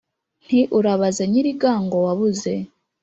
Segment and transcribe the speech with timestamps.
[0.45, 2.53] Nti: "Urabaze Nyilingango wabuze